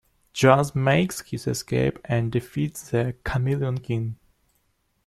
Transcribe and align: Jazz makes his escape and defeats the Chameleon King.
Jazz 0.33 0.73
makes 0.73 1.21
his 1.29 1.45
escape 1.45 1.99
and 2.05 2.31
defeats 2.31 2.89
the 2.89 3.15
Chameleon 3.23 3.77
King. 3.79 4.17